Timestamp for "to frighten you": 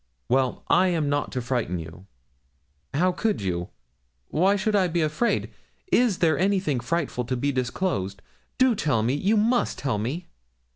1.33-2.07